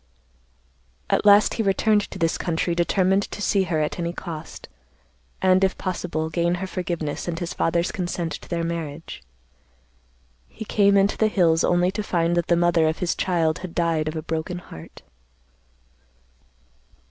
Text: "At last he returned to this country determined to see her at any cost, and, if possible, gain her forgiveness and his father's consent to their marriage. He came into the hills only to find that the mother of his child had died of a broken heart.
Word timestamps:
"At 1.11 1.27
last 1.27 1.53
he 1.53 1.61
returned 1.61 2.09
to 2.09 2.17
this 2.17 2.35
country 2.39 2.73
determined 2.73 3.21
to 3.29 3.39
see 3.39 3.65
her 3.65 3.79
at 3.79 3.99
any 3.99 4.13
cost, 4.13 4.67
and, 5.43 5.63
if 5.63 5.77
possible, 5.77 6.31
gain 6.31 6.55
her 6.55 6.65
forgiveness 6.65 7.27
and 7.27 7.37
his 7.37 7.53
father's 7.53 7.91
consent 7.91 8.31
to 8.31 8.49
their 8.49 8.63
marriage. 8.63 9.21
He 10.47 10.65
came 10.65 10.97
into 10.97 11.17
the 11.17 11.27
hills 11.27 11.63
only 11.63 11.91
to 11.91 12.01
find 12.01 12.35
that 12.35 12.47
the 12.47 12.57
mother 12.57 12.87
of 12.87 12.97
his 12.97 13.13
child 13.13 13.59
had 13.59 13.75
died 13.75 14.07
of 14.07 14.15
a 14.15 14.23
broken 14.23 14.57
heart. 14.57 15.03